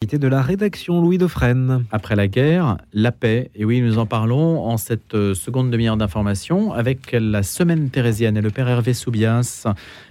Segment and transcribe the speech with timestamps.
[0.00, 1.84] de la rédaction Louis Dauphren.
[1.92, 3.50] Après la guerre, la paix.
[3.54, 8.38] Et oui, nous en parlons en cette euh, seconde demi-heure d'information avec la semaine thérésienne
[8.38, 9.66] et le père Hervé Soubias.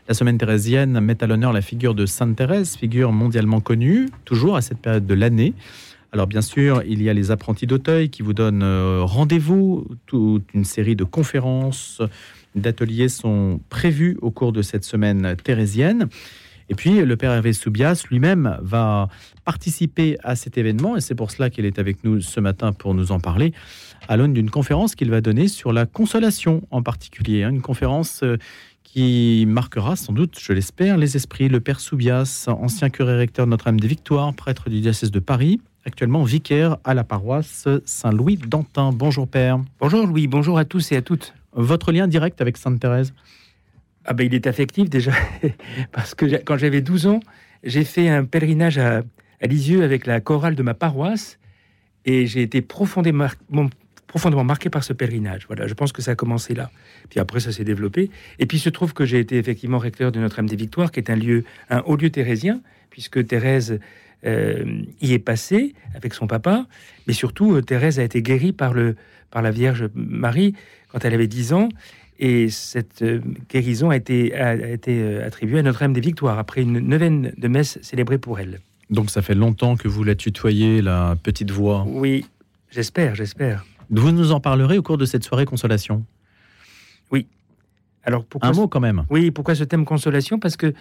[0.08, 4.56] La semaine thérésienne met à l'honneur la figure de Sainte Thérèse, figure mondialement connue, toujours
[4.56, 5.56] à cette période de l'année.
[6.12, 9.88] Alors bien sûr, il y a les apprentis d'Auteuil qui vous donnent euh, rendez-vous.
[10.06, 12.00] Toute une série de conférences,
[12.54, 16.10] d'ateliers sont prévus au cours de cette semaine thérésienne.
[16.70, 19.10] Et puis, le père Hervé Soubias lui-même va
[19.44, 22.94] participer à cet événement, et c'est pour cela qu'il est avec nous ce matin pour
[22.94, 23.54] nous en parler,
[24.08, 27.44] à l'aune d'une conférence qu'il va donner sur la consolation en particulier.
[27.44, 27.50] Hein.
[27.50, 28.38] une conférence euh,
[28.84, 31.50] qui marquera sans doute, je l'espère, les esprits.
[31.50, 35.62] Le père Soubias, ancien curé recteur de Notre-Dame des Victoires, prêtre du diocèse de Paris,
[35.86, 38.92] actuellement vicaire à la paroisse Saint-Louis d'Antin.
[38.92, 39.60] Bonjour père.
[39.80, 41.34] Bonjour Louis, bonjour à tous et à toutes.
[41.54, 43.14] Votre lien direct avec Sainte Thérèse?
[44.06, 45.12] Ah ben, il est affectif déjà,
[45.92, 47.20] parce que quand j'avais 12 ans,
[47.64, 49.04] j'ai fait un pèlerinage à,
[49.42, 51.40] Lisieux avec la chorale de ma paroisse,
[52.06, 53.28] et j'ai été profondément,
[54.06, 55.46] profondément marqué par ce pèlerinage.
[55.48, 56.72] Voilà, je pense que ça a commencé là.
[57.10, 58.10] Puis après, ça s'est développé.
[58.40, 61.00] Et puis, il se trouve que j'ai été effectivement recteur de Notre-Dame des Victoires, qui
[61.00, 63.80] est un lieu, un haut lieu thérésien, puisque Thérèse
[64.26, 66.66] euh, y est passée avec son papa.
[67.08, 68.98] Mais surtout, euh, Thérèse a été guérie par, le,
[69.32, 70.54] par la Vierge Marie
[70.90, 71.70] quand elle avait 10 ans.
[72.22, 76.62] Et cette euh, guérison a été, a, été euh, attribuée à Notre-Dame des Victoires, après
[76.62, 78.60] une neuvaine de messe célébrée pour elle.
[78.90, 82.26] Donc ça fait longtemps que vous la tutoyez, la petite voix Oui,
[82.72, 83.66] j'espère, j'espère.
[83.90, 86.04] Vous nous en parlerez au cours de cette soirée consolation?
[87.10, 87.26] Oui.
[88.04, 89.06] Alors pourquoi Un mot quand même.
[89.10, 90.40] Oui, pourquoi ce thème consolation?
[90.40, 90.74] Parce que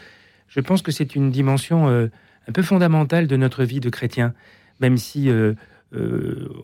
[0.49, 2.09] je pense que c'est une dimension euh,
[2.49, 4.35] un peu fondamentale de notre vie de chrétien,
[4.81, 5.31] même si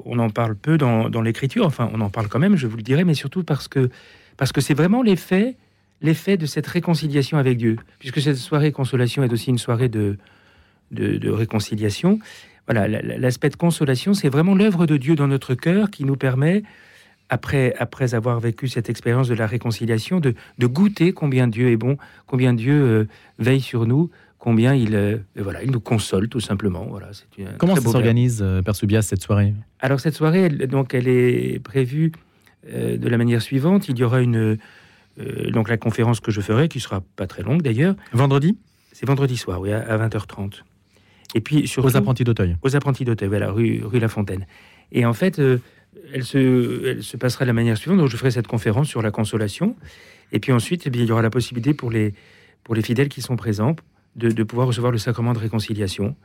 [0.05, 2.77] on en parle peu dans, dans l'écriture, enfin on en parle quand même, je vous
[2.77, 3.91] le dirai, mais surtout parce que
[4.37, 5.57] parce que c'est vraiment l'effet,
[6.01, 10.19] l'effet de cette réconciliation avec Dieu, puisque cette soirée consolation est aussi une soirée de,
[10.91, 12.19] de, réconciliation.
[12.67, 16.63] Voilà, l'aspect de consolation, c'est vraiment l'œuvre de Dieu dans notre cœur qui nous permet,
[17.29, 21.77] après, après avoir vécu cette expérience de la réconciliation, de, de, goûter combien Dieu est
[21.77, 23.09] bon, combien Dieu euh,
[23.39, 26.87] veille sur nous, combien il, euh, voilà, il nous console tout simplement.
[26.89, 27.09] Voilà,
[27.59, 29.55] Comment ça s'organise, euh, Père Soubias, cette soirée?
[29.81, 32.13] Alors cette soirée, donc, elle est prévue
[32.73, 33.89] euh, de la manière suivante.
[33.89, 34.59] Il y aura une
[35.21, 37.95] euh, donc la conférence que je ferai, qui sera pas très longue d'ailleurs.
[38.13, 38.57] Vendredi?
[38.93, 40.63] C'est vendredi soir, oui, à, 20h30.
[41.35, 42.57] Et puis surtout, aux apprentis d'Auteuil.
[42.63, 44.47] Aux apprentis d'Auteuil, voilà, rue, rue La Fontaine.
[44.93, 45.59] Et en fait, euh,
[46.13, 47.99] elle, se, elle se passera de la manière suivante.
[47.99, 49.77] Donc je ferai cette conférence sur la consolation.
[50.33, 52.15] Et puis ensuite, eh bien, il y aura la possibilité pour les,
[52.63, 53.77] pour les fidèles qui sont présents
[54.17, 56.17] de, de pouvoir recevoir le sacrement de réconciliation.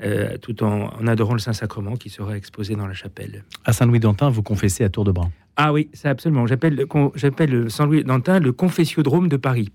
[0.00, 3.42] Euh, tout en, adorant le Saint-Sacrement qui sera exposé dans la chapelle.
[3.64, 6.46] À Saint-Louis-d'Antin, vous confessez à tour de bras Ah oui, c'est absolument.
[6.46, 6.86] J'appelle,
[7.16, 9.72] j'appelle Saint-Louis-d'Antin le confessiodrome de Paris,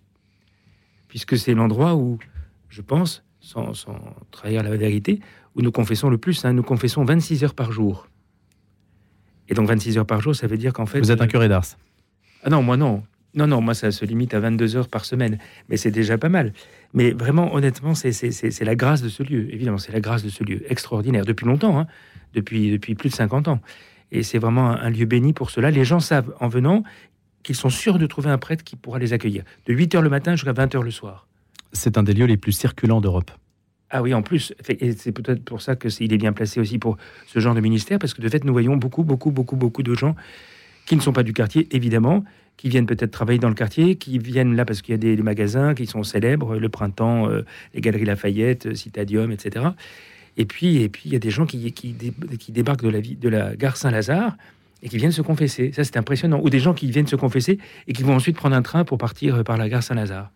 [1.10, 2.20] puisque c'est l'endroit où,
[2.70, 3.74] je pense, sans,
[4.32, 5.20] trahir la vérité,
[5.56, 6.46] où nous confessons le plus.
[6.46, 6.54] Hein.
[6.54, 8.08] nous confessons 26 heures par jour.
[9.50, 11.00] Et donc 26 heures par jour, ça veut dire qu'en fait...
[11.00, 11.66] Vous êtes un curé d'Ars
[12.44, 13.04] Ah non, moi non.
[13.36, 15.40] Non, non, moi ça se limite à 22 heures par semaine,
[15.70, 16.54] mais c'est déjà pas mal.
[16.94, 19.52] Mais vraiment, honnêtement, c'est la grâce de ce lieu.
[19.52, 21.88] Évidemment, c'est la grâce de ce lieu extraordinaire depuis longtemps, hein,
[22.34, 23.60] depuis, depuis plus de 50 ans.
[24.12, 25.72] Et c'est vraiment un, lieu béni pour cela.
[25.72, 26.84] Les gens savent en venant
[27.42, 29.44] qu'ils sont sûrs de trouver un prêtre qui pourra les accueillir.
[29.66, 31.28] De 8 heures le matin jusqu'à 20 heures le soir.
[31.72, 33.32] C'est un des lieux les plus circulants d'Europe.
[33.90, 37.40] Ah oui, en plus, c'est peut-être pour ça qu'il est bien placé aussi pour ce
[37.40, 40.16] genre de ministère, parce que de fait, nous voyons beaucoup, beaucoup, beaucoup, beaucoup de gens
[40.86, 42.24] qui ne sont pas du quartier, évidemment,
[42.58, 45.22] qui viennent peut-être travailler dans le quartier, qui viennent là parce qu'il y a des,
[45.22, 49.68] magasins qui sont célèbres, le printemps, euh, les galeries Lafayette, euh, Citadium, etc.
[50.38, 51.96] Et puis, et puis il y a des gens qui, qui,
[52.50, 54.36] débarquent de la, de la gare Saint-Lazare
[54.82, 55.72] et qui viennent se confesser.
[55.72, 56.40] Ça, c'est impressionnant.
[56.44, 58.98] Ou des gens qui viennent se confesser et qui vont ensuite prendre un train pour
[58.98, 60.32] partir euh, par la gare Saint-Lazare.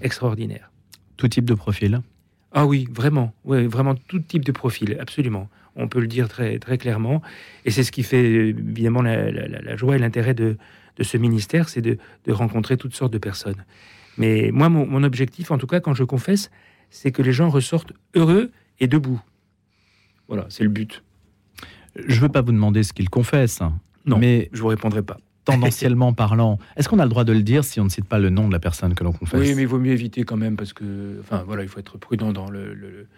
[0.00, 0.70] Extraordinaire.
[1.16, 2.00] Tout type de profil
[2.52, 3.34] Ah oui, vraiment.
[3.44, 5.48] Oui, vraiment tout type de profil, absolument.
[5.76, 7.22] On peut le dire très, très clairement.
[7.64, 10.56] Et c'est ce qui fait évidemment la joie et l'intérêt de,
[10.96, 13.64] de ce ministère, c'est de, rencontrer toutes sortes de personnes.
[14.18, 16.50] Mais moi, mon, objectif, en tout cas, quand je confesse,
[16.90, 18.50] c'est que les gens ressortent heureux
[18.80, 19.20] et debout.
[20.28, 21.02] Voilà, c'est le but.
[21.96, 23.62] Je ne veux pas vous demander ce qu'ils confessent.
[24.04, 25.18] Non, mais je vous répondrai pas.
[25.44, 28.20] Tendanciellement parlant, est-ce qu'on a le droit de le dire si on ne cite pas
[28.20, 29.40] le nom de la personne que l'on confesse?
[29.40, 31.98] Oui, mais il vaut mieux éviter quand même parce que, enfin, voilà, il faut être
[31.98, 33.08] prudent dans le,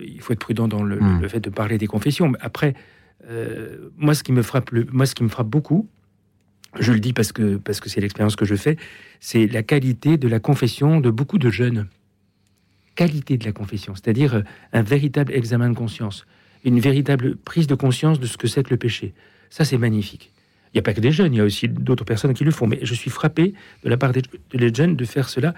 [0.00, 1.28] il faut être prudent dans le, hmm.
[1.28, 2.28] fait de parler des confessions.
[2.28, 2.74] Mais après,
[3.28, 5.88] euh, moi, ce qui me frappe, le, moi, ce qui me frappe beaucoup,
[6.78, 8.76] je le dis parce que parce que c'est l'expérience que je fais,
[9.20, 11.86] c'est la qualité de la confession de beaucoup de jeunes.
[12.96, 14.42] Qualité de la confession, c'est-à-dire euh,
[14.72, 16.26] un véritable examen de conscience,
[16.64, 19.14] une véritable prise de conscience de ce que c'est que le péché.
[19.50, 20.32] Ça, c'est magnifique.
[20.74, 22.50] Il n'y a pas que des jeunes, il y a aussi d'autres personnes qui le
[22.50, 22.66] font.
[22.66, 23.54] Mais je suis frappé
[23.84, 24.22] de la part des,
[24.74, 25.54] jeunes de faire cela.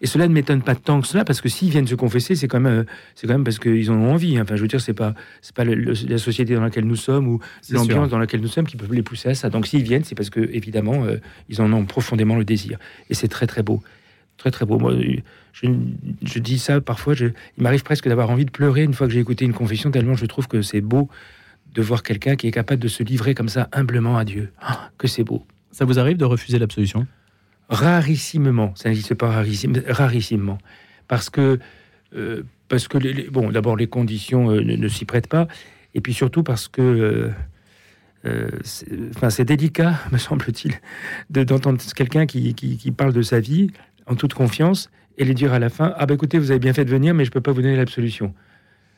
[0.00, 2.46] Et cela ne m'étonne pas tant que cela, parce que s'ils viennent se confesser, c'est
[2.46, 2.84] quand même,
[3.14, 4.40] c'est quand même parce qu'ils en ont envie.
[4.40, 7.40] Enfin, je veux dire, c'est pas, c'est pas la société dans laquelle nous sommes ou
[7.70, 9.50] l'ambiance dans laquelle nous sommes qui peuvent les pousser à ça.
[9.50, 11.16] Donc, s'ils viennent, c'est parce que évidemment, euh,
[11.48, 12.78] ils en ont profondément le désir.
[13.10, 13.82] Et c'est très très beau,
[14.36, 14.78] très très beau.
[14.78, 14.94] Moi,
[15.52, 15.66] je,
[16.22, 17.14] je dis ça parfois.
[17.14, 19.90] Je, il m'arrive presque d'avoir envie de pleurer une fois que j'ai écouté une confession,
[19.90, 21.08] tellement je trouve que c'est beau
[21.74, 24.52] de voir quelqu'un qui est capable de se livrer comme ça humblement à Dieu.
[24.60, 25.44] Ah, que c'est beau.
[25.70, 27.06] Ça vous arrive de refuser l'absolution?
[27.68, 29.42] Rarissimement, ça n'existe pas
[29.88, 30.58] rarissimement,
[31.06, 31.58] parce que,
[32.14, 35.48] euh, parce que les, bon, d'abord les conditions euh, ne, s'y prêtent pas,
[35.94, 37.30] et puis surtout parce que,
[38.24, 38.50] euh,
[39.14, 40.74] enfin, c'est délicat, me semble-t-il,
[41.30, 43.70] d'entendre quelqu'un qui, qui, parle de sa vie
[44.06, 46.72] en toute confiance et lui dire à la fin, ah ben écoutez, vous avez bien
[46.72, 48.34] fait de venir, mais je peux pas vous donner l'absolution,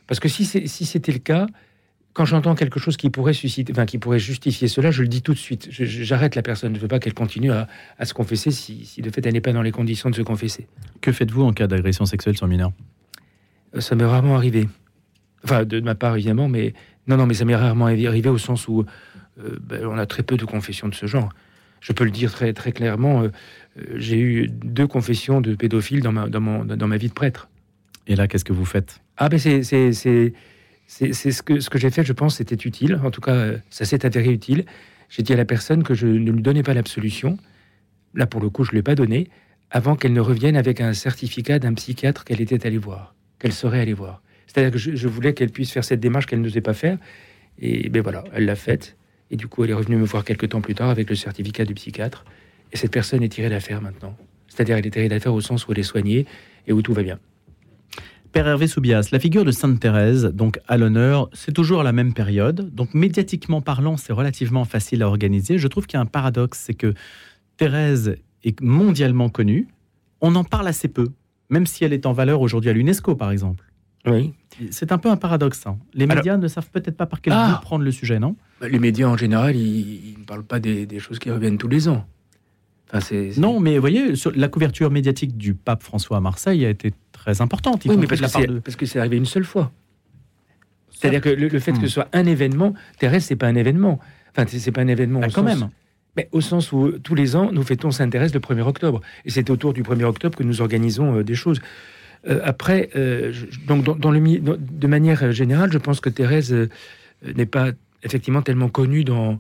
[0.07, 1.47] parce que si c'était le cas,
[2.13, 5.23] quand j'entends quelque chose qui pourrait susciter, enfin, qui pourrait justifier cela, je le dis
[5.23, 5.69] tout de suite.
[5.71, 6.73] J'arrête la personne.
[6.73, 7.69] Je ne veux pas qu'elle continue à,
[8.03, 10.67] se confesser si, de fait elle n'est pas dans les conditions de se confesser.
[11.01, 12.73] Que faites-vous en cas d'agression sexuelle sur mineur
[13.77, 14.69] euh, Ça m'est rarement arrivé.
[15.45, 16.75] Enfin, de, ma part évidemment, mais
[17.07, 18.85] non, non, mais ça m'est rarement arrivé au sens où
[19.39, 21.31] euh, ben, on a très peu de confessions de ce genre.
[21.81, 23.23] Je peux le dire très très clairement.
[23.23, 23.29] Euh,
[23.95, 27.49] j'ai eu deux confessions de pédophiles dans ma dans, mon, dans ma vie de prêtre.
[28.09, 29.01] Et là, qu'est-ce que vous faites?
[29.17, 30.33] Ah ben c'est
[30.91, 33.01] c'est ce que, j'ai fait, je pense, c'était utile.
[33.05, 34.65] En tout cas, euh, ça s'est avéré utile.
[35.09, 37.39] J'ai dit à la personne que je ne lui donnais pas l'absolution.
[38.15, 39.29] Là, pour le coup, je ne l'ai pas donné
[39.71, 43.79] avant qu'elle ne revienne avec un certificat d'un psychiatre qu'elle était allée voir, qu'elle serait
[43.79, 44.21] allée voir.
[44.49, 46.99] C'est-à-dire que je, voulais qu'elle puisse faire cette démarche qu'elle n'osait pas faire.
[47.61, 48.97] Et ben voilà, elle l'a faite.
[49.31, 51.65] Et du coup, elle est revenue me voir quelques temps plus tard avec le certificat
[51.65, 52.25] du psychiatre.
[52.73, 54.17] Et cette personne est tirée d'affaire maintenant.
[54.49, 56.27] C'est-à-dire, elle est tirée d'affaire au sens où elle est soignée
[56.67, 57.21] et où tout va bien.
[58.33, 62.15] Père Hervé Soubias, la figure de Sainte Thérèse, donc à l'honneur, c'est toujours la même
[62.15, 62.73] période.
[62.73, 65.59] Donc médiatiquement parlant, c'est relativement facile à organiser.
[65.59, 66.95] Je trouve qu'il y a un paradoxe, c'est que
[67.57, 69.67] Thérèse est mondialement connue.
[70.21, 71.09] On en parle assez peu,
[71.49, 73.65] même si elle est en valeur aujourd'hui à l'UNESCO, par exemple.
[74.07, 74.33] Oui.
[74.71, 75.67] C'est un peu un paradoxe.
[75.67, 75.79] Hein.
[75.93, 77.55] Les médias ne savent peut-être pas par quel ah.
[77.55, 78.37] bout prendre le sujet, non?
[78.61, 81.89] Bah, Les médias, en général, ils, ne parlent pas des, choses qui reviennent tous les
[81.89, 82.07] ans.
[82.93, 86.93] Enfin, Non, mais vous voyez, la couverture médiatique du pape François à Marseille a été
[87.21, 87.85] très importante.
[87.85, 89.71] oui, mais parce, que c'est arrivé une seule fois.
[90.91, 91.89] C'est-à-dire que le, fait que ce hmm.
[91.89, 94.01] soit un événement, Thérèse, c'est pas un événement.
[94.31, 95.21] Enfin, c'est pas un événement.
[95.23, 95.71] Ah, quand même.
[96.17, 99.01] Mais au sens où tous les ans, nous fêtons Sainte-Thérèse le 1er octobre.
[99.25, 101.61] Et c'est autour du 1er octobre que nous organisons euh, des choses.
[102.29, 103.33] Euh, après, euh,
[103.67, 106.55] donc dans, le, de manière générale, je pense que Thérèse
[107.23, 107.71] n'est pas
[108.03, 109.39] effectivement tellement connue dans,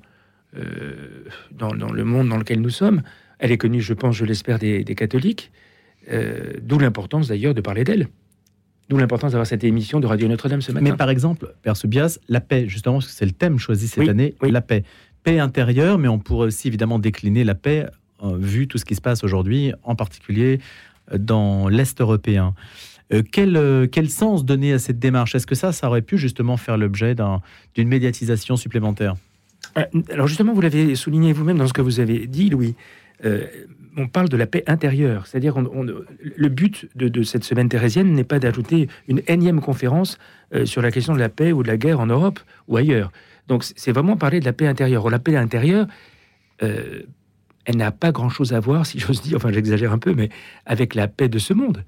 [1.52, 3.02] dans, dans, le monde dans lequel nous sommes.
[3.38, 5.50] Elle est connue, je pense, je l'espère, des, des catholiques.
[6.10, 8.08] Euh, d'où l'importance d'ailleurs de parler d'elle.
[8.88, 10.84] D'où l'importance d'avoir cette émission de Radio Notre-Dame ce matin.
[10.84, 14.08] Mais par exemple, Père Subias, la paix, justement, parce que c'est le thème choisi cette
[14.08, 14.82] année, la paix.
[15.22, 17.86] Paix intérieure, mais on pourrait aussi évidemment décliner la paix,
[18.22, 20.60] euh, vu tout ce qui se passe aujourd'hui, en particulier
[21.12, 22.54] euh, dans l'Est européen.
[23.30, 25.34] quel, quel, sens donner à cette démarche?
[25.34, 27.14] Est-ce que ça, ça aurait pu justement faire l'objet
[27.74, 29.14] d'une médiatisation supplémentaire?
[30.10, 32.74] Alors justement, vous l'avez souligné vous-même dans ce que vous avez dit, Louis
[33.96, 35.26] on parle de la paix intérieure.
[35.26, 40.18] C'est-à-dire, le but de, cette semaine thérésienne n'est pas d'ajouter une énième conférence
[40.54, 43.12] euh, sur la question de la paix ou de la guerre en Europe ou ailleurs.
[43.48, 45.08] Donc, c'est vraiment parler de la paix intérieure.
[45.10, 45.86] la paix intérieure,
[46.62, 47.02] euh,
[47.64, 50.28] elle n'a pas grand-chose à voir, si j'ose dire, enfin j'exagère un peu, mais
[50.66, 51.84] avec la paix de ce monde.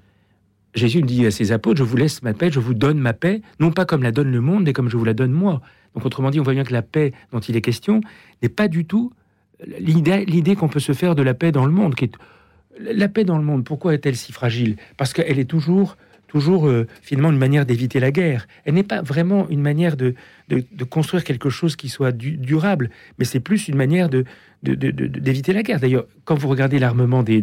[0.75, 3.41] Jésus dit à ses apôtres, je vous laisse ma paix, je vous donne ma paix,
[3.59, 5.61] non pas comme la donne le monde, mais comme je vous la donne moi.
[5.93, 8.01] Donc autrement dit, on voit bien que la paix dont il est question
[8.41, 9.13] n'est pas du tout
[9.79, 11.95] l'idée qu'on peut se faire de la paix dans le monde.
[11.95, 12.11] Qui est,
[12.79, 14.77] la paix dans le monde, pourquoi est-elle si fragile?
[14.97, 18.47] Parce qu'elle est toujours, toujours euh, finalement une manière d'éviter la guerre.
[18.65, 20.15] Elle n'est pas vraiment une manière de,
[20.49, 22.89] de, construire quelque chose qui soit durable,
[23.19, 24.25] mais c'est plus une manière de,
[24.63, 25.79] d'éviter la guerre.
[25.79, 27.41] D'ailleurs, quand vous regardez l'armement des,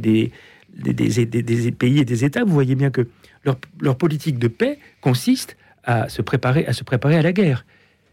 [1.79, 3.09] pays et des États, vous voyez bien que
[3.45, 7.65] leur, leur, politique de paix consiste à se préparer à, se préparer à la guerre.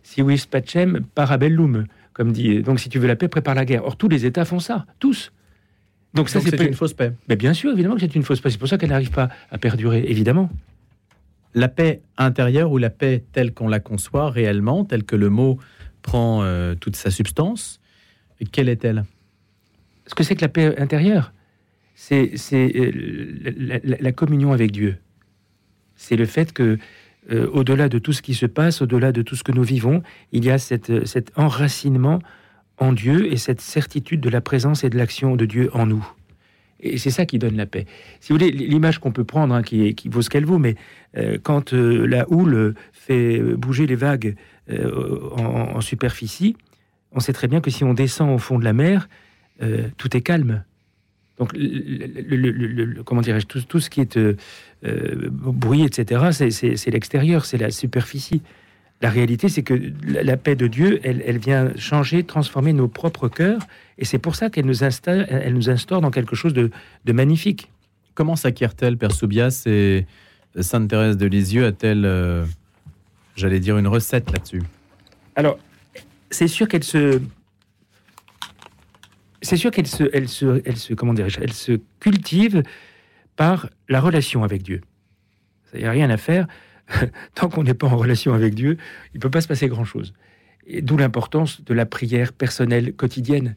[0.04, 1.86] Si vis pacem parabellum,
[2.18, 2.64] comme dit.
[2.64, 3.86] Donc, si tu veux la paix, prépare la guerre.
[3.86, 5.32] Or, tous les États font ça, tous.
[6.16, 7.14] Donc, ça, c'est une fausse paix.
[7.30, 8.50] Mais bien sûr, évidemment que c'est une fausse paix.
[8.50, 10.50] C'est pour ça qu'elle n'arrive pas à perdurer, évidemment.
[11.54, 15.60] La paix intérieure ou la paix telle qu'on la conçoit réellement, telle que le mot
[16.02, 17.80] prend euh, toute sa substance,
[18.52, 19.06] quelle est-elle?
[20.08, 21.34] Ce que c'est que la paix intérieure,
[21.94, 22.92] c'est euh,
[23.58, 24.98] la, la, communion avec Dieu.
[25.96, 26.78] C'est le fait que
[27.32, 30.02] euh, au-delà de tout ce qui se passe, au-delà de tout ce que nous vivons,
[30.32, 32.20] il y a cette, cet enracinement
[32.78, 36.08] en Dieu et cette certitude de la présence et de l'action de Dieu en nous.
[36.80, 37.86] Et c'est ça qui donne la paix.
[38.20, 40.76] Si vous voulez, l'image qu'on peut prendre, hein, qui, vaut ce qu'elle vaut, mais
[41.18, 44.36] euh, quand euh, la houle fait bouger les vagues
[44.70, 46.58] en, superficie,
[47.14, 49.08] on sait très bien que si on descend au fond de la mer,
[49.96, 50.66] tout est calme.
[51.38, 54.36] Donc, le, comment dirais-je, tout, tout, ce qui est euh,
[54.86, 58.42] euh, bruit, etc., c'est l'extérieur, c'est la superficie.
[59.02, 63.28] La réalité, c'est que la, paix de Dieu, elle, elle, vient changer, transformer nos propres
[63.28, 63.62] cœurs,
[64.00, 66.72] et c'est pour ça qu'elle nous, instaure, elle nous instaure dans quelque chose de,
[67.06, 67.72] de magnifique.
[68.16, 70.08] Comment s'acquiert-elle, Père Soubias, et
[70.60, 72.46] Sainte Thérèse de Lisieux a-t-elle, euh,
[73.36, 74.64] j'allais dire, une recette là-dessus?
[75.36, 75.60] Alors,
[76.32, 77.22] c'est sûr qu'elle se,
[79.42, 82.64] c'est sûr qu'elle se, elle se, elle se, comment elle se cultive
[83.36, 84.82] par la relation avec Dieu.
[85.74, 86.48] Il n'y a rien à faire.
[87.36, 88.78] Tant qu'on n'est pas en relation avec Dieu,
[89.14, 90.14] il ne peut pas se passer grand-chose.
[90.82, 93.56] D'où l'importance de la prière personnelle quotidienne.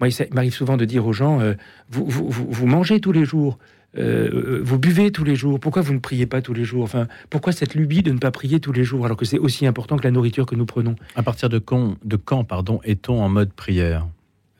[0.00, 1.54] Moi, il m'arrive souvent de dire aux gens, euh,
[1.88, 3.58] vous, mangez tous les jours,
[3.96, 6.82] euh, vous buvez tous les jours, pourquoi vous ne priez pas tous les jours?
[6.82, 9.66] Enfin, pourquoi cette lubie de ne pas prier tous les jours alors que c'est aussi
[9.66, 10.96] important que la nourriture que nous prenons?
[11.14, 14.06] À partir de quand, de quand pardon, est-on en mode prière?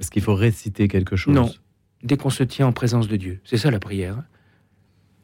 [0.01, 1.51] Est-ce qu'il faut réciter quelque chose Non.
[2.03, 3.41] Dès qu'on se tient en présence de Dieu.
[3.45, 4.23] C'est ça la prière.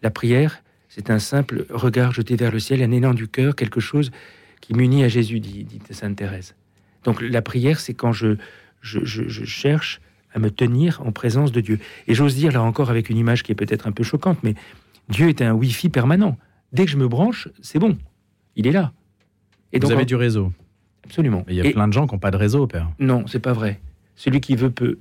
[0.03, 3.81] La prière, c'est un simple regard jeté vers le ciel, un élan du cœur, quelque
[3.81, 4.11] chose
[4.61, 6.55] qui m'unit à Jésus, dit, Sainte Thérèse.
[7.05, 8.37] Donc la prière, c'est quand je,
[8.81, 10.01] je, cherche
[10.33, 11.79] à me tenir en présence de Dieu.
[12.07, 14.55] Et j'ose dire, là encore, avec une image qui est peut-être un peu choquante, mais
[15.09, 16.37] Dieu est un Wi-Fi permanent.
[16.73, 17.97] Dès que je me branche, c'est bon.
[18.57, 18.93] Il est là.
[19.73, 20.53] Et Vous avez du réseau
[21.05, 21.45] Absolument.
[21.49, 22.91] il y a plein de gens qui n'ont pas de réseau, Père.
[22.99, 23.81] Non, c'est pas vrai.
[24.19, 24.99] Celui qui veut peut.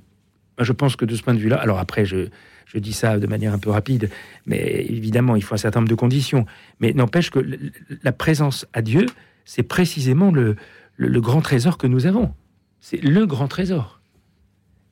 [0.60, 2.28] Je pense que de ce point de vue-là, alors après, je,
[2.66, 4.10] je dis ça de manière un peu rapide,
[4.46, 6.46] mais évidemment, il faut un certain nombre de conditions.
[6.78, 7.40] Mais n'empêche que
[8.02, 9.06] la présence à Dieu,
[9.44, 10.54] c'est précisément le,
[10.96, 12.32] le, grand trésor que nous avons.
[12.80, 14.00] C'est le grand trésor.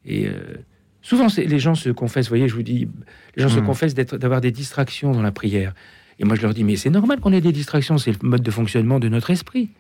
[0.04, 0.56] Et euh,
[1.02, 2.88] souvent, les gens se confessent, vous voyez, je vous dis,
[3.37, 3.66] les gens se hmm.
[3.66, 5.73] confessent d'avoir des distractions dans la prière.
[6.18, 8.42] Et moi, je leur dis, mais c'est normal qu'on ait des distractions, c'est le mode
[8.42, 9.71] de fonctionnement de notre esprit.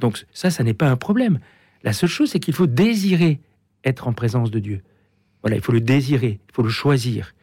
[0.00, 1.38] Donc ça, ça n'est pas un problème.
[1.84, 3.38] La seule chose, c'est qu'il faut désirer
[3.84, 4.82] être en présence de Dieu.
[5.42, 7.34] Voilà, il faut le désirer, il faut le choisir.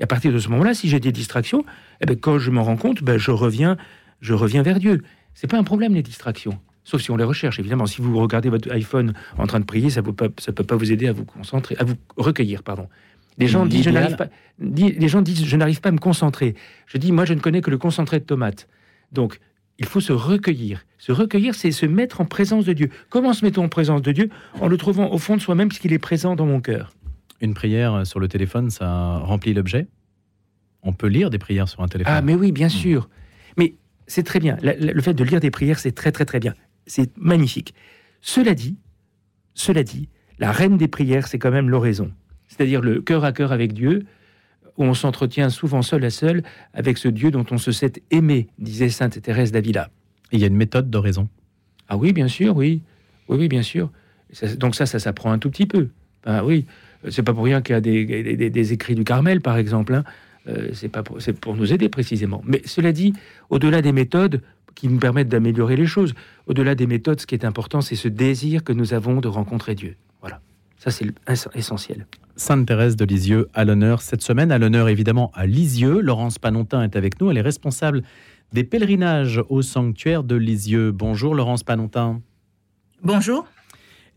[0.00, 1.64] Et à partir de ce moment-là, si j'ai des distractions,
[2.00, 3.76] eh ben, quand je m'en rends compte, ben, je reviens,
[4.20, 5.02] je reviens vers Dieu.
[5.34, 7.58] C'est pas un problème les distractions, sauf si on les recherche.
[7.58, 10.92] Évidemment, si vous regardez votre iPhone en train de prier, ça ne peut pas vous
[10.92, 12.88] aider à vous concentrer, à vous recueillir, pardon.
[13.38, 14.28] Les gens disent, je n'arrive pas.
[14.58, 16.54] Les gens disent, je n'arrive pas à me concentrer.
[16.86, 18.66] Je dis, moi, je ne connais que le concentré de tomate.
[19.12, 19.40] Donc,
[19.78, 20.84] il faut se recueillir.
[20.98, 22.90] Se recueillir, c'est se mettre en présence de Dieu.
[23.10, 24.30] Comment se met-on en présence de Dieu
[24.60, 26.92] En le trouvant au fond de soi-même, puisqu'il est présent dans mon cœur.
[27.40, 29.86] Une prière sur le téléphone, ça remplit l'objet
[30.82, 32.70] On peut lire des prières sur un téléphone Ah, mais oui, bien hmm.
[32.70, 33.08] sûr.
[33.58, 33.74] Mais
[34.06, 34.56] c'est très bien.
[34.62, 36.54] le fait de lire des prières, c'est très, très, très bien.
[36.86, 37.74] C'est magnifique.
[38.22, 38.76] Cela dit,
[39.54, 42.12] cela dit, la reine des prières, c'est quand même l'oraison.
[42.48, 44.04] C'est-à-dire le cœur à cœur avec Dieu,
[44.76, 46.42] où on s'entretient souvent seul à seul
[46.74, 49.90] avec ce Dieu dont on se sait aimé, disait sainte Thérèse d'Avila.
[50.32, 51.28] il y a une méthode d'oraison
[51.88, 52.82] Ah oui, bien sûr, oui.
[53.28, 53.90] Oui, oui, bien sûr.
[54.56, 55.88] donc ça, ça s'apprend un tout petit peu.
[56.24, 56.66] Ah oui,
[57.08, 59.94] c'est pas pour rien qu'il y a des, écrits du Carmel, par exemple.
[59.94, 60.04] Hein.
[60.48, 62.42] Euh, c'est pas pour, pour nous aider précisément.
[62.44, 63.12] Mais cela dit,
[63.50, 64.42] au-delà des méthodes
[64.74, 66.14] qui nous permettent d'améliorer les choses,
[66.46, 69.74] au-delà des méthodes, ce qui est important, c'est ce désir que nous avons de rencontrer
[69.74, 69.96] Dieu.
[70.20, 70.40] Voilà,
[70.90, 71.02] ça
[71.34, 72.06] c'est essentiel.
[72.36, 74.52] Sainte Thérèse de Lisieux à l'honneur cette semaine.
[74.52, 76.00] À l'honneur évidemment à Lisieux.
[76.00, 77.30] Laurence Panontin est avec nous.
[77.30, 78.02] Elle est responsable
[78.52, 80.92] des pèlerinages au sanctuaire de Lisieux.
[80.92, 82.20] Bonjour Laurence Panontin.
[83.02, 83.46] Bonjour.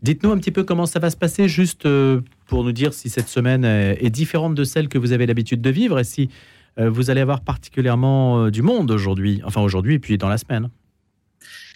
[0.02, 3.10] Dites-nous un petit peu comment ça va se passer, juste euh, pour nous dire si
[3.10, 6.30] cette semaine est différente de celle que vous avez l'habitude de vivre et si
[6.78, 10.38] euh, vous allez avoir particulièrement euh, du monde aujourd'hui, enfin aujourd'hui et puis dans la
[10.38, 10.70] semaine.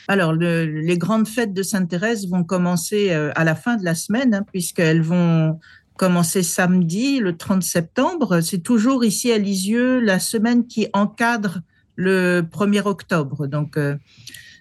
[0.08, 4.44] Alors, les grandes fêtes de Sainte-Thérèse vont commencer à la fin de la semaine, hein,
[4.52, 5.58] puisqu'elles vont
[5.96, 8.40] commencer samedi, le 30 septembre.
[8.40, 11.60] C'est toujours ici à Lisieux la semaine qui encadre
[11.96, 13.46] le 1er octobre.
[13.46, 13.96] Donc, euh,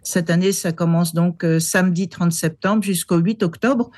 [0.03, 3.89] cette année, ça commence donc euh, samedi 30 septembre jusqu'au 8 octobre.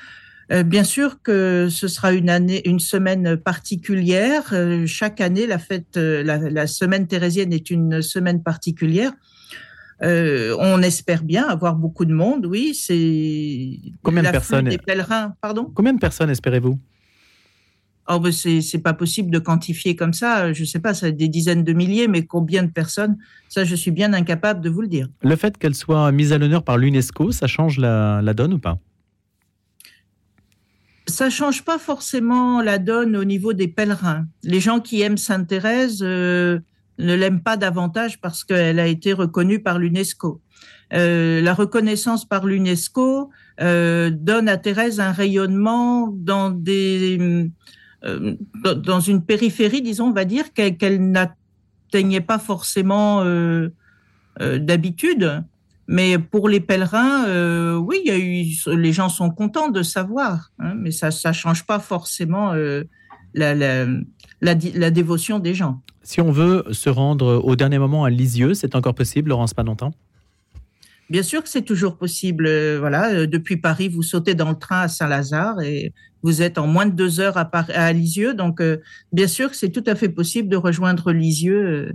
[0.52, 4.54] Euh, bien sûr que ce sera une année, une semaine particulière.
[4.86, 9.12] chaque année, la fête, la, semaine thérésienne est une semaine particulière.
[10.00, 12.46] On espère bien avoir beaucoup de monde.
[12.46, 15.34] Oui, c'est combien de personnes des pèlerins.
[15.40, 15.70] Pardon?
[15.74, 16.78] Combien de personnes espérez-vous?
[18.08, 20.52] Oh, ben c'est pas possible de quantifier comme ça.
[20.52, 23.16] Je sais pas, ça des dizaines de milliers, mais combien de personnes?
[23.48, 25.08] Ça, je suis bien incapable de vous le dire.
[25.22, 28.78] Le fait qu'elle soit mise à l'honneur par l'UNESCO, ça change la, donne ou pas?
[31.08, 34.26] Ça change pas forcément la donne au niveau des pèlerins.
[34.44, 36.60] Les gens qui aiment Sainte Thérèse euh,
[36.98, 40.40] ne l'aiment pas davantage parce qu'elle a été reconnue par l'UNESCO.
[40.92, 47.48] Euh, la reconnaissance par l'UNESCO euh, donne à Thérèse un rayonnement euh,
[48.62, 53.24] dans une périphérie, disons, on va dire, qu'elle n'atteignait pas forcément
[54.38, 55.42] d'habitude.
[55.88, 61.32] Mais pour les pèlerins, oui, les gens sont contents de savoir, hein, mais ça ne
[61.32, 62.54] change pas forcément
[63.34, 63.86] la,
[64.42, 65.80] dévotion des gens.
[66.02, 69.90] Si on veut se rendre au dernier moment à Lisieux, c'est encore possible, Laurence Panontin?
[71.08, 72.46] Bien sûr que c'est toujours possible.
[72.46, 76.58] Euh, voilà, euh, depuis Paris, vous sautez dans le train à Saint-Lazare et vous êtes
[76.58, 78.34] en moins de deux heures à, à Lisieux.
[78.34, 78.78] Donc, euh,
[79.12, 81.92] bien sûr que c'est tout à fait possible de rejoindre Lisieux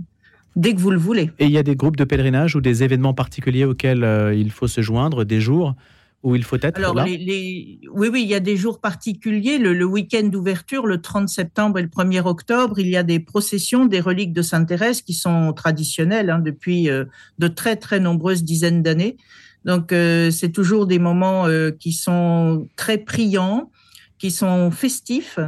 [0.56, 1.30] dès que vous le voulez.
[1.38, 4.66] Et il y a des groupes de pèlerinage ou des événements particuliers auxquels il faut
[4.66, 5.74] se joindre, des jours?
[6.22, 9.58] Où il faut être Alors, là Oui, oui, il y a des jours particuliers.
[9.58, 13.86] Le, week-end d'ouverture, le 30 septembre et le 1er octobre, il y a des processions
[13.86, 17.04] des reliques de Sainte-Thérèse qui sont traditionnelles hein, depuis euh,
[17.38, 19.16] de très, très nombreuses dizaines d'années.
[19.64, 23.70] Donc, euh, c'est toujours des moments euh, qui sont très priants,
[24.18, 25.40] qui sont festifs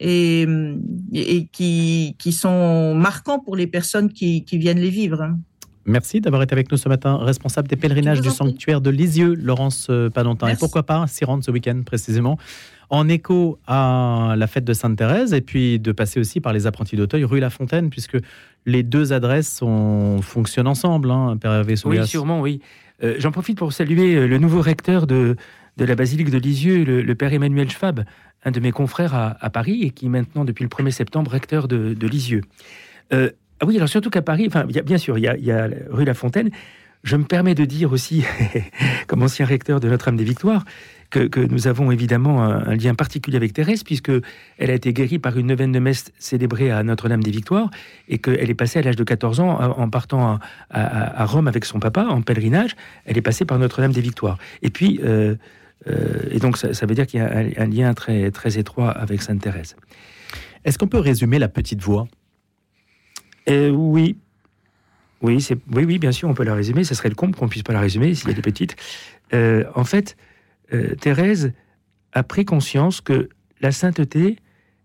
[0.00, 0.46] et,
[1.12, 5.34] et qui, qui, sont marquants pour les personnes qui, qui viennent les vivre.
[5.86, 9.88] Merci d'avoir été avec nous ce matin, responsable des pèlerinages du sanctuaire de Lisieux, Laurence
[9.90, 10.48] euh, Panontin.
[10.48, 12.38] Et pourquoi pas s'y rendre ce week-end précisément,
[12.90, 16.96] en écho à la fête de Sainte-Thérèse, et puis de passer aussi par les apprentis
[16.96, 18.16] d'Auteuil, rue La Fontaine, puisque
[18.66, 19.60] les deux adresses
[20.22, 22.60] fonctionnent ensemble, hein, Père Hervé Oui, sûrement, oui.
[23.02, 25.36] Euh, j'en profite pour saluer euh, le nouveau recteur de,
[25.76, 28.04] de la basilique de Lisieux, le, Père Emmanuel Schwab,
[28.44, 31.68] un de mes confrères à, Paris, et qui est maintenant, depuis le 1er septembre, recteur
[31.68, 32.42] de, Lisieux.
[33.60, 36.50] Ah oui, alors surtout qu'à Paris, enfin, bien sûr, il y, a, rue La Fontaine.
[37.04, 38.24] Je me permets de dire aussi,
[39.06, 40.64] comme ancien recteur de Notre-Dame des Victoires,
[41.10, 44.10] que, nous avons évidemment un, lien particulier avec Thérèse, puisque
[44.58, 47.70] elle a été guérie par une neuvaine de messe célébrée à Notre-Dame des Victoires,
[48.08, 51.78] et qu'elle est passée à l'âge de 14 ans en partant à, Rome avec son
[51.78, 52.74] papa en pèlerinage.
[53.04, 54.38] Elle est passée par Notre-Dame des Victoires.
[54.62, 55.36] Et puis, euh,
[55.88, 58.90] euh, et donc ça, veut dire qu'il y a un, un, lien très, très étroit
[58.90, 59.76] avec Sainte Thérèse.
[60.64, 62.08] Est-ce qu'on peut résumer la petite voix?
[63.48, 64.16] Euh, oui.
[65.22, 66.84] Oui, oui, oui, bien sûr, on peut la résumer.
[66.84, 68.76] Ce serait le comble qu'on puisse pas la résumer s'il y a des petites.
[69.32, 70.16] Euh, en fait,
[70.72, 71.52] euh, Thérèse
[72.12, 74.36] a pris conscience que la sainteté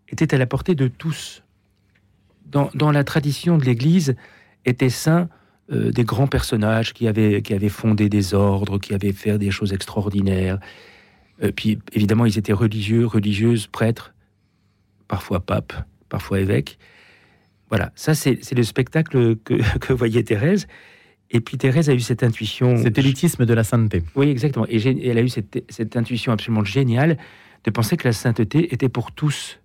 [0.08, 1.44] était à la portée de tous.
[2.46, 4.16] Dans, la tradition de l'Église,
[4.66, 5.30] étaient saints
[5.70, 9.72] des grands personnages qui avaient, qui avaient fondé des ordres, qui avaient fait des choses
[9.72, 10.58] extraordinaires.
[11.56, 14.16] puis, évidemment, ils étaient religieux, religieuses, prêtres,
[15.08, 15.74] parfois papes,
[16.10, 16.80] parfois évêques.
[17.70, 20.68] Voilà, ça c'est le spectacle que, voyait Thérèse.
[21.32, 22.78] Et puis Thérèse a eu cette intuition.
[22.78, 24.04] Cet élitisme de la sainteté.
[24.16, 24.66] Oui, exactement.
[24.68, 24.78] Et
[25.08, 27.18] elle a eu cette, intuition absolument géniale
[27.64, 29.60] de penser que la sainteté était pour tous.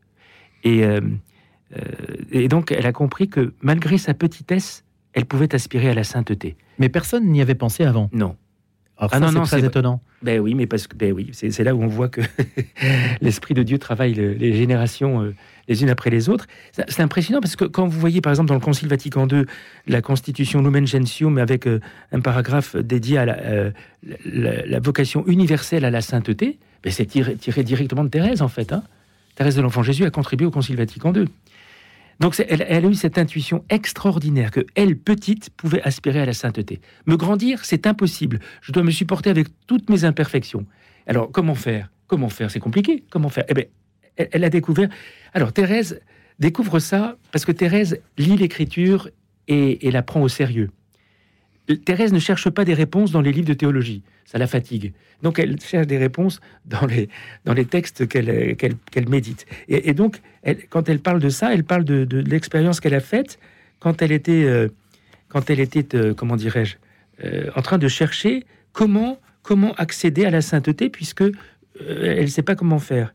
[0.63, 1.01] Et, euh,
[1.77, 1.81] euh,
[2.33, 6.57] et donc elle a compris que malgré sa petitesse, elle pouvait aspirer à la sainteté.
[6.79, 8.11] Mais personne n'y avait pensé avant.
[8.13, 8.37] Non.
[8.97, 10.01] Ah non, non, c'est étonnant.
[10.23, 12.21] Ben oui, mais parce que ben oui, c'est là où on voit que
[13.21, 15.23] l'esprit de Dieu travaille les générations.
[15.23, 15.35] Euh,
[15.69, 16.47] les unes après les autres.
[16.73, 19.45] C'est impressionnant parce que quand vous voyez par exemple dans le Concile Vatican II
[19.87, 21.81] la Constitution Lumen Gentium avec euh,
[22.13, 23.71] un paragraphe dédié à euh,
[24.25, 28.73] la, vocation universelle à la sainteté, ben c'est tiré, directement de Thérèse en fait.
[28.73, 28.83] Hein.
[29.37, 31.29] Thérèse de l'Enfant Jésus a contribué au Concile Vatican II.
[32.21, 36.81] Donc elle, a eu cette intuition extraordinaire que elle, petite, pouvait aspirer à la sainteté.
[37.07, 38.41] Me grandir, c'est impossible.
[38.63, 40.67] Je dois me supporter avec toutes mes imperfections.
[41.07, 41.91] Alors comment faire?
[42.07, 42.51] Comment faire?
[42.51, 43.05] C'est compliqué.
[43.11, 43.45] Comment faire?
[43.49, 43.65] Eh bien,
[44.17, 44.89] elle, a découvert.
[45.33, 46.01] Alors Thérèse
[46.39, 49.09] découvre ça parce que Thérèse lit l'écriture
[49.49, 50.71] et, la prend au sérieux.
[51.85, 54.93] Thérèse ne cherche pas des réponses dans les livres de théologie, ça la fatigue.
[55.23, 57.09] Donc elle cherche des réponses dans les,
[57.45, 59.47] dans les textes qu'elle médite.
[59.69, 60.21] Et, donc,
[60.69, 63.39] quand elle parle de ça, elle parle de, l'expérience qu'elle a faite
[63.81, 64.69] quand elle était, euh,
[65.29, 66.77] quand elle était euh, comment dirais-je,
[67.25, 71.25] euh, en train de chercher comment, comment accéder à la sainteté, puisque
[71.81, 73.13] elle ne sait pas comment faire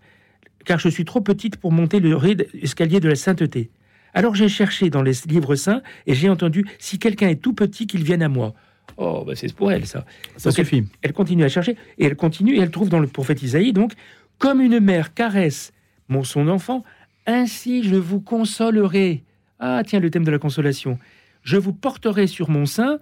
[0.65, 2.15] car je suis trop petite pour monter le
[2.62, 3.71] escalier de la sainteté.
[4.13, 7.88] Alors j'ai cherché dans les livres saints et j'ai entendu si quelqu'un est tout petit,
[7.88, 8.54] qu'il vienne à moi.
[8.98, 10.06] Oh, bah c'est pour elle, ça.
[10.38, 10.84] Ça suffit.
[11.02, 13.93] Elle, continue à chercher et elle continue et elle trouve dans le prophète Isaïe, donc,
[14.38, 15.74] comme une mère caresse
[16.10, 16.84] mon, son enfant,
[17.26, 19.24] ainsi je vous consolerai.
[19.60, 20.98] Ah, tiens, le thème de la consolation.
[21.43, 23.00] Je vous porterai sur mon sein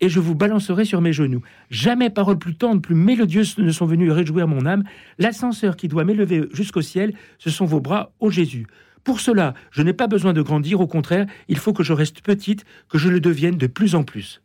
[0.00, 1.42] et je vous balancerai sur mes genoux.
[1.70, 4.84] Jamais paroles plus tendres, plus mélodieuses ne sont venues réjouir mon âme.
[5.18, 8.66] L'ascenseur qui doit m'élever jusqu'au ciel, ce sont vos bras, ô Jésus.
[9.04, 12.20] Pour cela, je n'ai pas besoin de grandir, au contraire, il faut que je reste
[12.20, 14.42] petite, que je le devienne de plus en plus.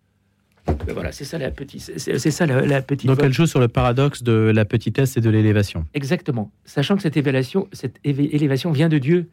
[0.67, 1.91] Ben voilà, c'est ça la petite.
[1.97, 3.05] C'est ça la, petite.
[3.05, 5.85] Donc elle joue sur le paradoxe de la petitesse et de l'élévation?
[5.93, 9.29] Exactement, sachant que cette élévation, cette élévation vient de Dieu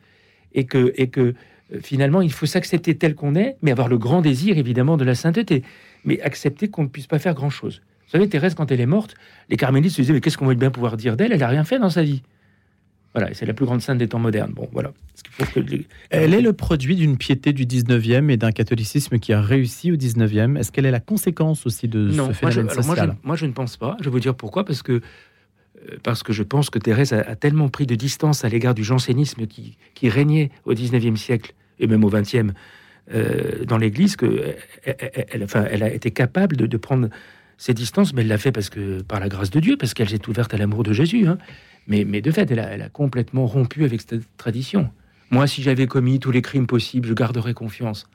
[0.52, 1.34] et que et que euh,
[1.82, 5.14] finalement il faut s'accepter tel qu'on est, mais avoir le grand désir évidemment de la
[5.14, 5.62] sainteté
[6.04, 7.82] mais accepter qu'on ne puisse pas faire grand-chose.
[8.06, 9.14] Vous savez, Thérèse, quand elle est morte,
[9.48, 11.32] les carmélites se disaient, mais qu'est-ce qu'on va bien pouvoir dire d'elle?
[11.32, 12.22] Elle n'a rien fait dans sa vie.
[13.14, 14.52] Voilà, c'est la plus grande sainte des temps modernes.
[14.52, 14.92] Bon, voilà.
[16.10, 19.96] Elle est le produit d'une piété du 19e et d'un catholicisme qui a réussi au
[19.96, 20.58] 19e.
[20.58, 23.52] Est-ce qu'elle est la conséquence aussi de ce phénomène social moi je, moi je, ne
[23.52, 23.96] pense pas.
[24.00, 24.64] Je vais vous dire pourquoi.
[24.64, 24.92] Parce que
[25.90, 28.84] euh, parce que je pense que Thérèse a, tellement pris de distance à l'égard du
[28.84, 32.52] jansénisme qui, qui, régnait au XIXe siècle et même au XXe
[33.12, 37.08] euh, dans l'Église que elle, enfin, elle a été capable de, prendre
[37.58, 40.08] ses distances, mais elle l'a fait parce que par la grâce de Dieu, parce qu'elle
[40.08, 41.26] s'est ouverte à l'amour de Jésus.
[41.26, 41.38] Hein.
[41.86, 44.90] Mais, mais, de fait, elle a, elle a, complètement rompu avec cette tradition.
[45.30, 48.06] Moi, si j'avais commis tous les crimes possibles, je garderais confiance.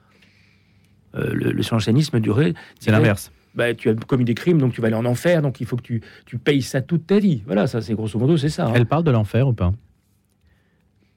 [1.16, 2.54] Euh, le, le jansénisme durait.
[2.80, 3.32] C'est l'inverse.
[3.56, 5.78] Bah, tu as commis des crimes, donc tu vas aller en enfer, donc il faut
[5.78, 7.42] que tu, tu payes ça toute ta vie.
[7.48, 8.68] Voilà, ça c'est grosso modo, c'est ça.
[8.68, 8.74] Hein.
[8.76, 9.74] Elle parle de l'enfer ou pas?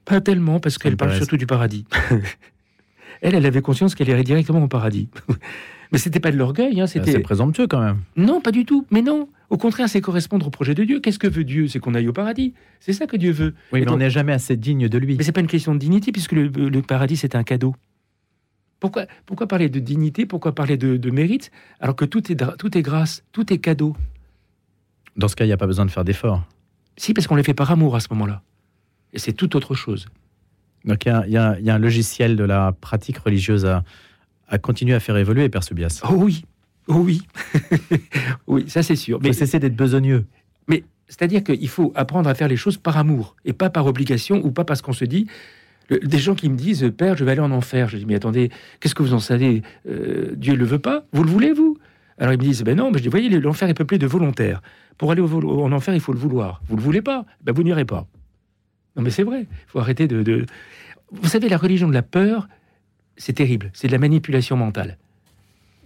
[0.05, 1.85] Pas tellement, parce qu'elle parle surtout du paradis.
[3.21, 5.07] elle, elle avait conscience qu'elle irait directement au paradis.
[5.91, 7.11] Mais c'était pas de l'orgueil, hein, c'était.
[7.11, 7.99] C'est présomptueux quand même.
[8.15, 8.85] Non, pas du tout.
[8.91, 9.27] Mais non.
[9.49, 10.99] Au contraire, c'est correspondre au projet de Dieu.
[11.01, 11.67] Qu'est-ce que veut Dieu?
[11.67, 12.53] C'est qu'on aille au paradis.
[12.79, 13.53] C'est ça que Dieu veut.
[13.73, 15.15] Oui, mais on n'est jamais assez digne de lui.
[15.17, 17.75] Mais c'est pas une question de dignité, puisque le paradis c'est un cadeau.
[18.81, 20.25] Pourquoi, pourquoi parler de dignité?
[20.25, 23.95] Pourquoi parler de, mérite Alors que tout est, tout est grâce, tout est cadeau?
[25.15, 26.43] Dans ce cas, il n'y a pas besoin de faire d'efforts.
[26.97, 28.41] Si, parce qu'on les fait par amour à ce moment-là.
[29.13, 30.07] Et c'est tout autre chose.
[30.83, 33.83] Donc il y, a, un logiciel de la pratique religieuse à,
[34.51, 36.01] à continuer à faire évoluer, Père Subias.
[36.07, 36.45] Oh oui,
[36.87, 37.23] oh oui,
[38.47, 39.19] oui, ça c'est sûr.
[39.21, 40.25] Mais faut cesser d'être besogneux.
[40.67, 44.45] Mais c'est-à-dire qu'il faut apprendre à faire les choses par amour et pas par obligation
[44.45, 45.27] ou pas parce qu'on se dit
[45.89, 47.89] des gens qui me disent Père, je vais aller en enfer.
[47.89, 49.61] Je dis Mais attendez, qu'est-ce que vous en savez?
[49.89, 51.77] Euh, Dieu ne le veut pas Vous le voulez, vous?
[52.17, 54.61] Alors ils me disent Ben non, mais je dis Voyez, l'enfer est peuplé de volontaires.
[54.97, 56.61] Pour aller au, en enfer, il faut le vouloir.
[56.67, 57.25] Vous le voulez pas?
[57.41, 58.07] Ben vous n'irez pas.
[58.95, 59.47] Non, mais c'est vrai.
[59.49, 60.45] Il faut arrêter de,
[61.11, 62.47] Vous savez, la religion de la peur,
[63.21, 63.69] c'est terrible.
[63.73, 64.97] C'est de la manipulation mentale.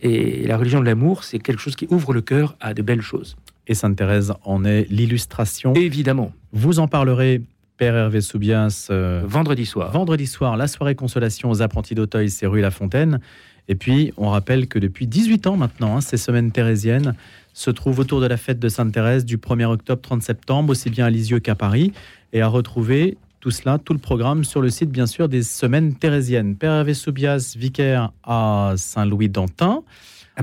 [0.02, 3.02] Et la religion de l'amour, c'est quelque chose qui ouvre le cœur à de belles
[3.02, 3.36] choses.
[3.68, 5.74] Et Sainte Thérèse en est l'illustration.
[5.74, 6.32] Évidemment.
[6.54, 7.42] Vous en parlerez
[7.78, 8.70] Père Hervé Soubiens.
[8.90, 9.92] Euh, vendredi soir.
[9.92, 13.20] Vendredi soir, la soirée consolation aux apprentis d'Auteuil, c'est rue La Fontaine.
[13.68, 17.16] Et puis, on rappelle que depuis 18 ans maintenant, hein, ces semaines thérésiennes
[17.54, 21.06] se trouvent autour de la fête de Sainte-Thérèse du 1er octobre 30 septembre, aussi bien
[21.06, 21.92] à Lisieux qu'à Paris.
[22.32, 25.94] Et à retrouver tout cela, tout le programme sur le site, bien sûr, des semaines
[25.94, 26.56] thérésiennes.
[26.56, 29.84] Père Hervé Soubias, vicaire à Saint-Louis-d'Antin,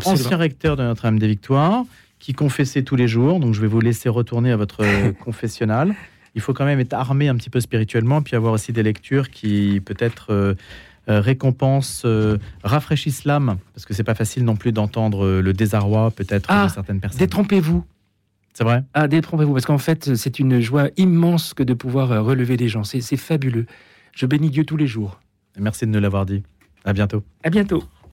[0.05, 1.83] ancien recteur de Notre-Dame des Victoires,
[2.21, 3.41] qui confessait tous les jours.
[3.41, 4.85] Donc, je vais vous laisser retourner à votre
[5.25, 5.97] confessionnal
[6.35, 9.31] il faut quand même être armé un petit peu spirituellement, puis avoir aussi des lectures
[9.31, 10.55] qui peut-être euh,
[11.11, 16.11] euh, récompensent, euh, rafraîchissent l'âme, parce que c'est pas facile non plus d'entendre le désarroi
[16.11, 17.19] peut-être ah, de certaines personnes.
[17.19, 17.85] Détrompez-vous.
[18.55, 18.83] C'est vrai?
[18.95, 22.85] Ah, détrompez-vous, parce qu'en fait, c'est une joie immense que de pouvoir relever des gens.
[22.85, 23.67] C'est fabuleux.
[24.15, 25.21] Je bénis Dieu tous les jours.
[25.59, 26.43] Merci de nous l'avoir dit.
[26.85, 27.23] À bientôt.
[27.45, 27.85] À bientôt.